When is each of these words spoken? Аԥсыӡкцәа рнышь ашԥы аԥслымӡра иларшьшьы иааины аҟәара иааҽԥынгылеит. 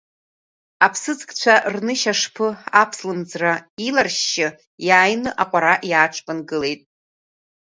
Аԥсыӡкцәа 0.85 1.55
рнышь 1.73 2.05
ашԥы 2.11 2.47
аԥслымӡра 2.81 3.53
иларшьшьы 3.87 4.47
иааины 4.87 5.29
аҟәара 5.41 5.73
иааҽԥынгылеит. 5.91 6.81